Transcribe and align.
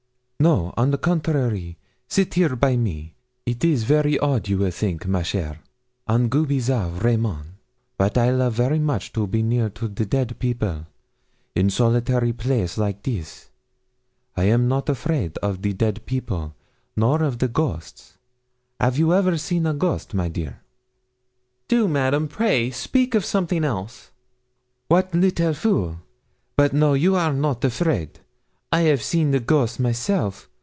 'No, 0.41 0.73
on 0.75 0.89
the 0.89 0.97
contrary, 0.97 1.77
sit 2.09 2.33
here 2.33 2.55
by 2.55 2.75
me. 2.75 3.13
It 3.45 3.63
is 3.63 3.83
very 3.83 4.17
odd, 4.17 4.47
you 4.49 4.57
will 4.57 4.71
think, 4.71 5.05
ma 5.05 5.19
chêre 5.19 5.59
un 6.07 6.29
goût 6.31 6.47
bizarre, 6.47 6.89
vraiment! 6.89 7.45
but 7.95 8.17
I 8.17 8.31
love 8.31 8.55
very 8.55 8.79
much 8.79 9.13
to 9.13 9.27
be 9.27 9.43
near 9.43 9.69
to 9.69 9.87
the 9.87 10.03
dead 10.03 10.39
people 10.39 10.87
in 11.53 11.69
solitary 11.69 12.33
place 12.33 12.75
like 12.79 13.03
this. 13.03 13.51
I 14.35 14.45
am 14.45 14.67
not 14.67 14.89
afraid 14.89 15.37
of 15.43 15.61
the 15.61 15.73
dead 15.73 16.07
people, 16.07 16.55
nor 16.97 17.21
of 17.21 17.37
the 17.37 17.47
ghosts. 17.47 18.17
'Av 18.79 18.97
you 18.97 19.13
ever 19.13 19.37
see 19.37 19.59
a 19.59 19.73
ghost, 19.73 20.15
my 20.15 20.27
dear?' 20.27 20.63
'Do, 21.67 21.87
Madame, 21.87 22.27
pray 22.27 22.71
speak 22.71 23.13
of 23.13 23.23
something 23.25 23.63
else.' 23.63 24.09
'Wat 24.89 25.13
little 25.13 25.53
fool! 25.53 25.99
But 26.55 26.73
no, 26.73 26.95
you 26.95 27.15
are 27.15 27.31
not 27.31 27.63
afraid. 27.63 28.21
I 28.73 28.89
'av 28.89 29.01
seen 29.03 29.31
the 29.31 29.41
ghosts 29.41 29.79
myself. 29.79 30.47